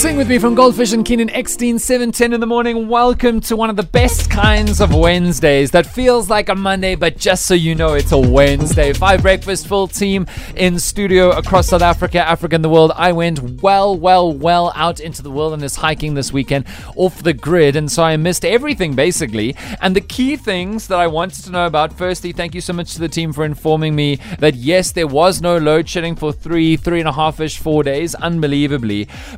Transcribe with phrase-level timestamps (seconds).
[0.00, 2.88] Sing with me from Goldfish and Keenan Eckstein, 7.10 in the morning.
[2.88, 7.18] Welcome to one of the best kinds of Wednesdays that feels like a Monday, but
[7.18, 8.94] just so you know, it's a Wednesday.
[8.94, 10.26] Five Breakfast, full team
[10.56, 12.92] in studio across South Africa, Africa, and the world.
[12.96, 16.64] I went well, well, well out into the wilderness hiking this weekend
[16.96, 19.54] off the grid, and so I missed everything basically.
[19.82, 22.94] And the key things that I wanted to know about firstly, thank you so much
[22.94, 26.76] to the team for informing me that yes, there was no load shedding for three,
[26.76, 28.89] three and a half ish, four days, unbelievably.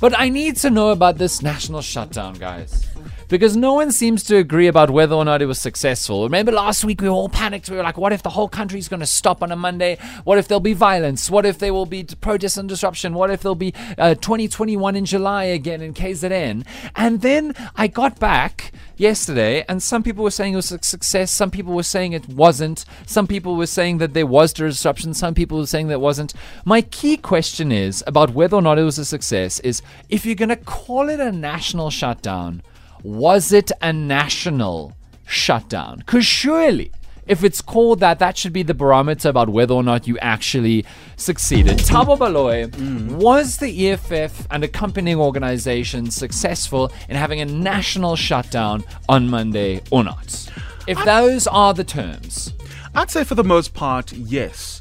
[0.00, 2.86] But I need to know about this national shutdown, guys.
[3.30, 6.24] Because no one seems to agree about whether or not it was successful.
[6.24, 7.70] Remember last week we were all panicked.
[7.70, 9.98] We were like, what if the whole country is going to stop on a Monday?
[10.24, 11.30] What if there'll be violence?
[11.30, 13.14] What if there will be protests and disruption?
[13.14, 16.66] What if there'll be uh, 2021 in July again in KZN?
[16.96, 21.30] And then I got back yesterday, and some people were saying it was a success.
[21.30, 22.84] Some people were saying it wasn't.
[23.06, 25.14] Some people were saying that there was disruption.
[25.14, 26.34] Some people were saying that wasn't.
[26.64, 30.34] My key question is about whether or not it was a success is if you're
[30.34, 32.62] going to call it a national shutdown,
[33.02, 35.98] was it a national shutdown?
[35.98, 36.92] Because surely,
[37.26, 40.84] if it's called that, that should be the barometer about whether or not you actually
[41.16, 41.78] succeeded.
[41.78, 43.12] Tabo Baloy, mm.
[43.12, 50.02] was the EFF and accompanying organization successful in having a national shutdown on Monday or
[50.02, 50.50] not?
[50.88, 52.52] If those are the terms,
[52.96, 54.79] I'd say for the most part, yes.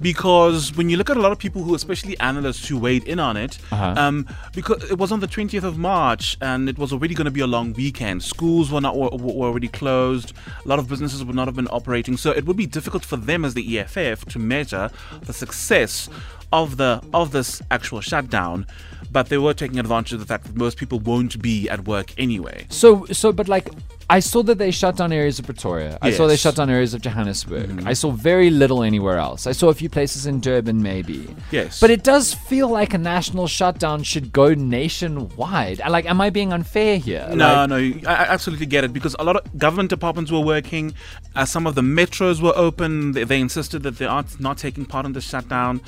[0.00, 3.18] Because when you look at a lot of people who, especially analysts who weighed in
[3.18, 3.94] on it, Uh-huh.
[3.96, 7.30] um, because it was on the 20th of March and it was already going to
[7.30, 8.22] be a long weekend.
[8.22, 10.32] Schools were not were, were already closed.
[10.64, 12.16] A lot of businesses would not have been operating.
[12.16, 14.90] So it would be difficult for them as the EFF to measure
[15.22, 16.08] the success
[16.52, 18.66] of the of this actual shutdown.
[19.12, 22.12] But they were taking advantage of the fact that most people won't be at work
[22.18, 22.66] anyway.
[22.68, 23.68] So, so, but like,
[24.16, 25.96] I saw that they shut down areas of Pretoria.
[26.02, 26.40] I saw they Mm-hmm.
[26.48, 27.84] shut down areas of Johannesburg.
[27.86, 29.46] I saw very little anywhere else.
[29.46, 31.18] I saw a few places in Durban, maybe.
[31.52, 31.78] Yes.
[31.80, 35.78] But it does feel like a national shutdown should go nationwide.
[35.96, 37.24] Like, am I being unfair here?
[37.32, 37.76] No, Like, no,
[38.10, 40.92] I I absolutely get it because a lot of government departments were working.
[41.36, 43.12] Uh, some of the metros were open.
[43.12, 45.80] They, they insisted that they are not taking part in the shutdown.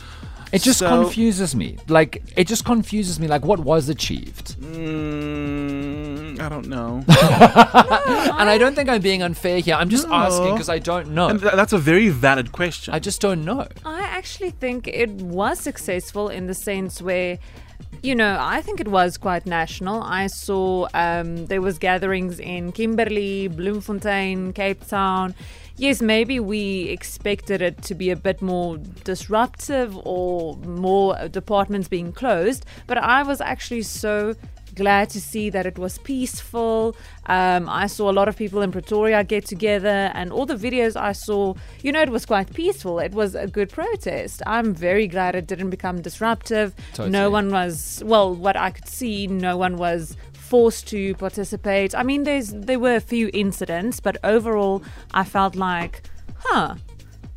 [0.56, 1.68] It just So- confuses me.
[1.88, 3.26] Like, it just confuses me.
[3.34, 4.46] Like, what was achieved?
[4.60, 5.91] Mm,
[6.40, 7.04] I don't know.
[8.42, 9.74] And I don't think I'm being unfair here.
[9.74, 11.28] I'm just asking because I don't know.
[11.28, 12.92] and th- that's a very valid question.
[12.94, 13.68] I just don't know.
[13.84, 17.38] I actually think it was successful in the sense where,
[18.02, 20.02] you know, I think it was quite national.
[20.02, 25.34] I saw um, there was gatherings in Kimberley, Bloemfontein, Cape Town.
[25.76, 32.12] Yes, maybe we expected it to be a bit more disruptive or more departments being
[32.12, 34.34] closed, but I was actually so
[34.74, 36.96] glad to see that it was peaceful.
[37.26, 40.96] Um, I saw a lot of people in Pretoria get together, and all the videos
[40.96, 42.98] I saw, you know, it was quite peaceful.
[42.98, 44.42] It was a good protest.
[44.46, 46.74] I'm very glad it didn't become disruptive.
[46.92, 47.10] Totally.
[47.10, 51.94] No one was, well, what I could see, no one was forced to participate.
[51.94, 54.82] I mean, there's there were a few incidents, but overall,
[55.14, 56.02] I felt like,
[56.38, 56.74] huh.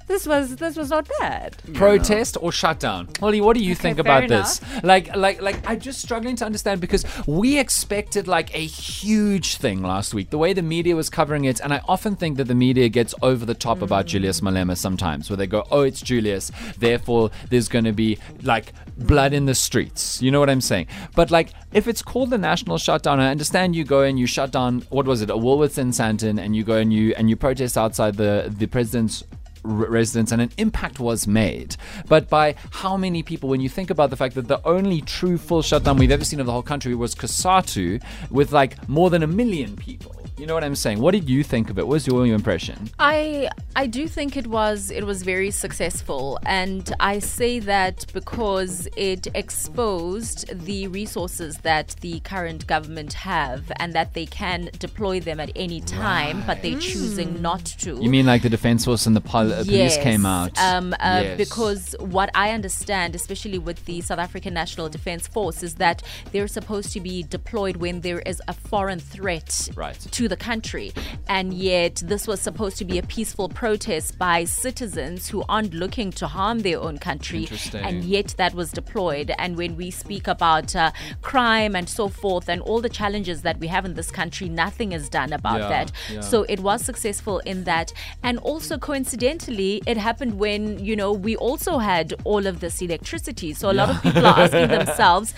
[0.08, 1.58] This was this was not bad.
[1.74, 4.62] protest or shutdown Holly what do you think fair about this?
[4.84, 9.82] like like like i'm just struggling to understand because we expected like a huge thing
[9.82, 12.56] last week the way the media was covering it and i often think that the
[12.56, 14.10] media gets over the top about mm.
[14.10, 18.74] julius malema sometimes where they go oh it's julius therefore there's going to be like
[18.98, 20.22] blood in the streets.
[20.22, 20.88] You know what i'm saying?
[21.16, 24.52] But like if it's called the national shutdown i understand you go and you shut
[24.52, 27.36] down what was it a woolworths in sandton and you go and you and you
[27.36, 29.24] protest outside the the president's
[29.66, 31.76] residence and an impact was made.
[32.08, 35.38] But by how many people, when you think about the fact that the only true
[35.38, 39.24] full shutdown we've ever seen of the whole country was Cosatu with like more than
[39.24, 40.15] a million people.
[40.38, 41.00] You know what I'm saying?
[41.00, 41.88] What did you think of it?
[41.88, 42.90] What was your impression?
[43.00, 48.88] I I do think it was it was very successful and I say that because
[48.98, 55.40] it exposed the resources that the current government have and that they can deploy them
[55.40, 57.96] at any time but they're choosing not to.
[58.02, 60.58] You mean like the defense force and the pol- uh, police came out?
[60.60, 61.38] Um, uh, Yes.
[61.38, 66.48] Because what I understand, especially with the South African National Defence Force, is that they're
[66.48, 69.98] supposed to be deployed when there is a foreign threat Right.
[70.12, 70.92] to the country.
[71.28, 76.12] And yet, this was supposed to be a peaceful protest by citizens who aren't looking
[76.14, 77.48] to harm their own country.
[77.74, 79.32] And yet, that was deployed.
[79.38, 80.92] And when we speak about uh,
[81.22, 84.92] crime and so forth and all the challenges that we have in this country, nothing
[84.92, 85.92] is done about Yeah, that.
[86.12, 86.22] yeah.
[86.22, 87.92] So it was successful in that.
[88.24, 93.54] And also, coincidentally, it happened when, you know, we also had all of this electricity.
[93.54, 95.34] So a lot of people are asking themselves,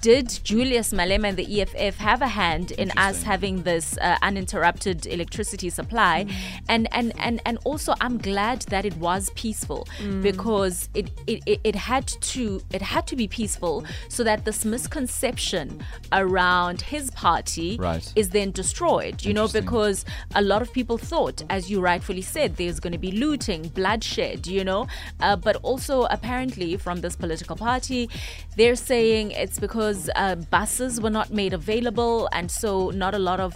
[0.00, 4.98] did Julius Malema and the EFF have a hand in us having this uh, uninterrupted
[5.16, 6.16] electricity supply,
[6.74, 9.80] and and and and also I'm glad that it was peaceful
[10.28, 12.42] because it, it it it had to
[12.76, 13.74] it had to be peaceful
[14.08, 15.66] so that this misconception
[16.12, 18.06] around his party Right.
[18.16, 19.16] is then destroyed.
[19.24, 20.04] You know, because
[20.34, 24.46] a lot of people thought, as you rightfully said, there's going to be looting, bloodshed.
[24.46, 24.86] You know,
[25.20, 28.08] uh, but also apparently from this political party,
[28.56, 33.40] they're saying it's because uh, buses were not made available, and so not a lot
[33.40, 33.50] of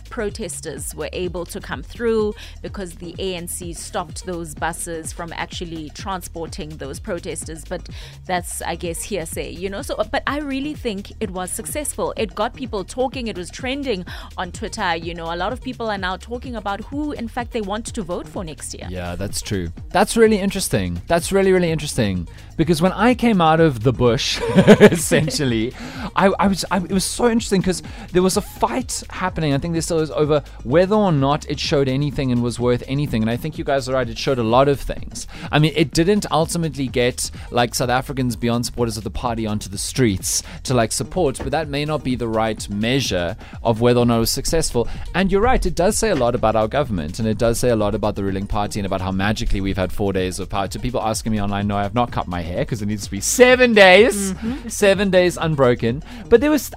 [0.62, 6.70] protesters were able to come through because the ANC stopped those buses from actually transporting
[6.70, 7.64] those protesters.
[7.64, 7.88] But
[8.26, 9.50] that's, I guess, hearsay.
[9.50, 12.14] You know, so but I really think it was successful.
[12.16, 13.26] It got people talking.
[13.26, 14.04] It was trending
[14.36, 14.96] on Twitter.
[14.96, 17.86] You know, a lot of people are now talking about who, in fact, they want
[17.86, 18.86] to vote for next year.
[18.90, 19.68] Yeah, that's true.
[19.90, 21.00] That's really interesting.
[21.08, 22.28] That's really, really interesting.
[22.56, 24.40] Because when I came out of the bush,
[24.80, 25.72] essentially,
[26.14, 27.82] I, I was I, it was so interesting because
[28.12, 29.54] there was a fight happening.
[29.54, 32.82] I think there still is over whether or not it showed anything and was worth
[32.86, 33.22] anything.
[33.22, 34.08] And I think you guys are right.
[34.08, 35.26] It showed a lot of things.
[35.50, 39.68] I mean, it didn't ultimately get like South Africans beyond supporters of the party onto
[39.68, 44.00] the streets to like support, but that may not be the right measure of whether
[44.00, 44.88] or not it was successful.
[45.14, 45.64] And you're right.
[45.64, 48.14] It does say a lot about our government, and it does say a lot about
[48.14, 50.68] the ruling party and about how magically we've had four days of power.
[50.68, 53.04] To people asking me online, no, I have not cut my hair because it needs
[53.04, 54.68] to be seven days, mm-hmm.
[54.68, 56.02] seven days unbroken.
[56.28, 56.70] But there was.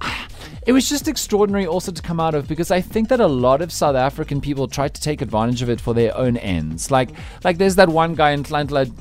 [0.65, 3.61] It was just extraordinary also to come out of because I think that a lot
[3.61, 6.89] of South African people tried to take advantage of it for their own ends.
[6.89, 7.09] Like
[7.43, 8.91] like there's that one guy in Nhlanhla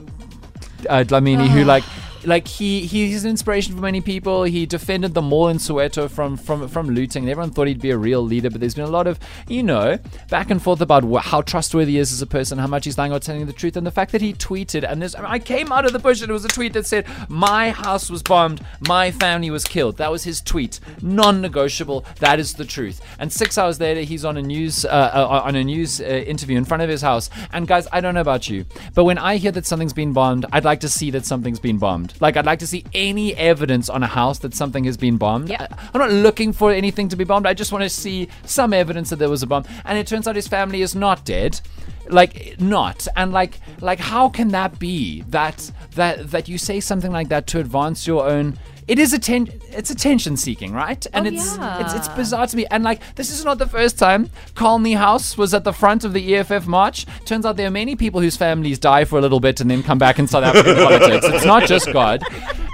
[0.91, 1.85] uh, Dlamini who like
[2.27, 4.45] like he he's an inspiration for many people.
[4.45, 7.29] He defended the mall in Soweto from from from looting.
[7.29, 9.19] Everyone thought he'd be a real leader, but there's been a lot of
[9.49, 9.99] you know
[10.31, 12.99] back and forth about wh- how trustworthy he is as a person, how much he's
[12.99, 15.15] lying or telling the truth, and the fact that he tweeted and this.
[15.15, 17.07] I, mean, I came out of the bush and it was a tweet that said,
[17.29, 22.05] "My house was bombed, my family was killed." That was his tweet, non-negotiable.
[22.21, 23.01] That is the truth.
[23.19, 26.57] And six hours later, he's on a news uh, uh, on a news uh, interview
[26.57, 27.31] in front of his house.
[27.53, 30.47] And guys, I don't know about you, but when I hear that something's been bombed,
[30.53, 32.14] I'd like to see that something's been bombed.
[32.21, 35.49] Like I'd like to see any evidence on a house that something has been bombed.
[35.49, 35.67] Yeah.
[35.71, 37.47] I- I'm not looking for anything to be bombed.
[37.47, 39.65] I just want to see some evidence that there was a bomb.
[39.85, 41.61] And it turns out his family is not dead.
[42.09, 43.07] Like not.
[43.17, 45.23] And like like how can that be?
[45.29, 49.49] That that that you say something like that to advance your own it is atten-
[49.71, 51.07] it's attention seeking, right?
[51.13, 51.81] And Oh, it's, yeah.
[51.85, 52.67] it's it's bizarre to me.
[52.71, 56.13] And like this is not the first time Colney House was at the front of
[56.13, 57.07] the EFF march.
[57.25, 59.83] Turns out there are many people whose families die for a little bit and then
[59.83, 61.27] come back in South African politics.
[61.29, 62.23] It's not just God.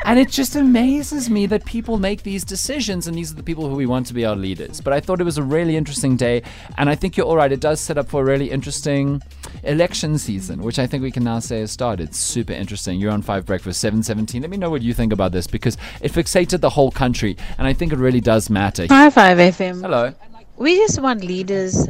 [0.06, 3.68] And it just amazes me that people make these decisions and these are the people
[3.68, 4.80] who we want to be our leaders.
[4.80, 6.42] But I thought it was a really interesting day
[6.78, 7.52] and I think you're all right.
[7.52, 9.22] It does set up for a really interesting
[9.62, 12.14] election season, which I think we can now say has started.
[12.14, 12.98] Super interesting.
[12.98, 14.42] You're on 5 Breakfast 717.
[14.42, 17.66] Let me know what you think about this because it fixated the whole country and
[17.66, 18.86] I think it really does matter.
[18.88, 19.82] Hi, 5FM.
[19.82, 20.14] Hello.
[20.56, 21.88] We just want leaders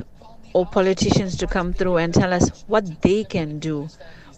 [0.53, 3.89] or politicians to come through and tell us what they can do.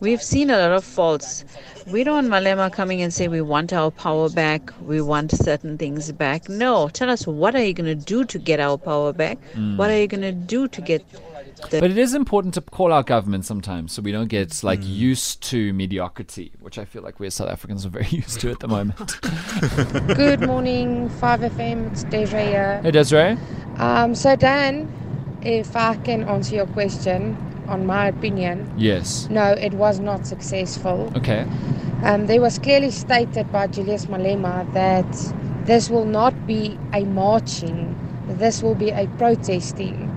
[0.00, 1.44] We've seen a lot of faults.
[1.86, 5.78] We don't want Malema coming and say we want our power back, we want certain
[5.78, 6.48] things back.
[6.48, 9.38] No, tell us what are you going to do to get our power back?
[9.52, 9.76] Hmm.
[9.76, 11.04] What are you going to do to get
[11.70, 15.42] But it is important to call out government sometimes so we don't get like used
[15.50, 18.60] to mediocrity, which I feel like we as South Africans are very used to at
[18.60, 19.20] the moment.
[20.16, 21.92] Good morning, 5FM.
[21.92, 22.80] It's Desiree here.
[22.82, 23.38] hey, Desiree.
[23.78, 24.88] Um, so, Dan,
[25.42, 27.36] if I can answer your question,
[27.68, 29.28] on my opinion, Yes.
[29.30, 31.12] no, it was not successful.
[31.16, 31.46] Okay.
[32.02, 35.06] Um, there was clearly stated by Julius Malema that
[35.66, 40.08] this will not be a marching, this will be a protesting.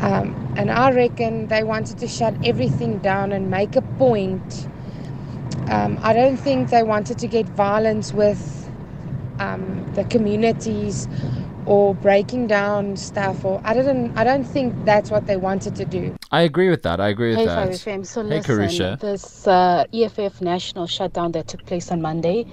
[0.00, 4.68] Um, and I reckon they wanted to shut everything down and make a point.
[5.68, 8.68] Um, I don't think they wanted to get violence with
[9.38, 11.08] um, the communities
[11.66, 15.84] or breaking down stuff or I don't I don't think that's what they wanted to
[15.84, 16.16] do.
[16.32, 17.00] I agree with that.
[17.00, 17.70] I agree with Hey, that.
[17.70, 18.06] 5FM.
[18.06, 18.98] So Hey, listen, Karusha.
[19.00, 22.46] this uh, EFF national shutdown that took place on Monday,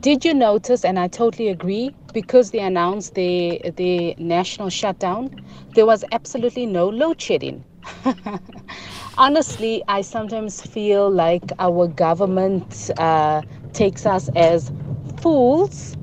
[0.00, 5.30] did you notice, and I totally agree, because they announced the, the national shutdown,
[5.74, 7.64] there was absolutely no load shedding.
[9.18, 14.72] Honestly, I sometimes feel like our government uh, takes us as
[15.20, 15.96] fools.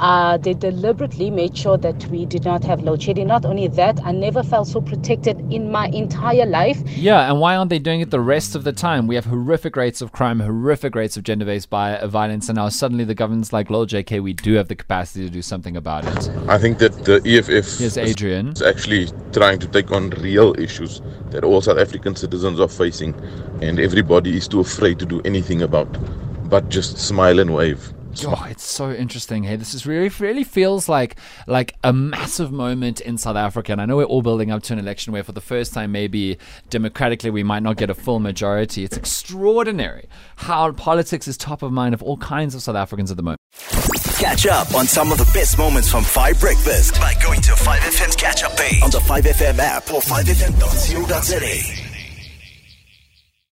[0.00, 3.26] Uh, they deliberately made sure that we did not have load shedding.
[3.26, 6.80] Not only that, I never felt so protected in my entire life.
[6.96, 9.06] Yeah, and why aren't they doing it the rest of the time?
[9.06, 13.14] We have horrific rates of crime, horrific rates of gender-based violence, and now suddenly the
[13.14, 16.56] government's like, "Lol, JK, we do have the capacity to do something about it." I
[16.56, 18.48] think that the EFF Here's Adrian.
[18.48, 23.14] is actually trying to take on real issues that all South African citizens are facing,
[23.60, 25.88] and everybody is too afraid to do anything about,
[26.48, 27.92] but just smile and wave.
[28.26, 29.44] Oh, it's so interesting.
[29.44, 33.72] Hey, this is really really feels like like a massive moment in South Africa.
[33.72, 35.92] And I know we're all building up to an election where for the first time
[35.92, 36.38] maybe
[36.68, 38.84] democratically we might not get a full majority.
[38.84, 43.16] It's extraordinary how politics is top of mind of all kinds of South Africans at
[43.16, 43.40] the moment.
[44.18, 48.16] Catch up on some of the best moments from 5 Breakfast by going to 5FM's
[48.16, 51.89] catch up page on the 5FM app or 5FM.co.za.